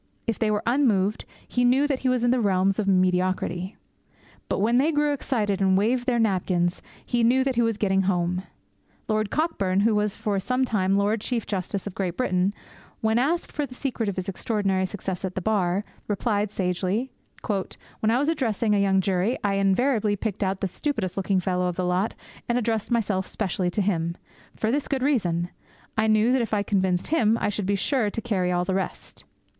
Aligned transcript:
If 0.25 0.39
they 0.39 0.49
were 0.49 0.63
unmoved, 0.65 1.25
he 1.47 1.63
knew 1.63 1.85
that 1.85 1.99
he 1.99 2.09
was 2.09 2.23
in 2.23 2.31
the 2.31 2.39
realms 2.41 2.79
of 2.79 2.87
mediocrity. 2.87 3.75
But 4.49 4.57
when 4.57 4.79
they 4.79 4.91
grew 4.91 5.13
excited 5.13 5.61
and 5.61 5.77
waved 5.77 6.07
their 6.07 6.17
napkins, 6.17 6.81
he 7.05 7.23
knew 7.23 7.43
that 7.43 7.53
he 7.53 7.61
was 7.61 7.77
getting 7.77 8.01
home. 8.01 8.41
Lord 9.07 9.29
Cockburn, 9.29 9.81
who 9.81 9.93
was 9.93 10.15
for 10.15 10.39
some 10.39 10.65
time 10.65 10.97
Lord 10.97 11.21
Chief 11.21 11.45
Justice 11.45 11.85
of 11.85 11.93
Great 11.93 12.17
Britain, 12.17 12.51
when 13.01 13.19
asked 13.19 13.51
for 13.51 13.67
the 13.67 13.75
secret 13.75 14.09
of 14.09 14.15
his 14.15 14.27
extraordinary 14.27 14.87
success 14.87 15.23
at 15.23 15.35
the 15.35 15.39
bar, 15.39 15.85
replied 16.07 16.51
sagely, 16.51 17.11
'When 17.47 18.09
I 18.09 18.17
was 18.17 18.27
addressing 18.27 18.73
a 18.73 18.99
jury, 19.01 19.37
I 19.43 19.53
invariably 19.53 20.15
picked 20.15 20.41
out 20.43 20.61
the 20.61 20.67
stupidest 20.67 21.15
looking 21.15 21.39
fellow 21.39 21.67
of 21.67 21.75
the 21.75 21.85
lot, 21.85 22.15
and 22.49 22.57
addressed 22.57 22.89
myself 22.89 23.27
specially 23.27 23.69
to 23.69 23.83
him 23.83 24.17
for 24.55 24.71
this 24.71 24.87
good 24.87 25.03
reason: 25.03 25.49
I 25.95 26.07
knew 26.07 26.31
that 26.31 26.41
if 26.41 26.55
I 26.55 26.63
convinced 26.63 27.09
him 27.09 27.37
I 27.39 27.49
should 27.49 27.67
be 27.67 27.75
sure 27.75 28.09
to 28.09 28.19
carry 28.23 28.51
all 28.51 28.65
the 28.65 28.73
rest!' 28.73 29.25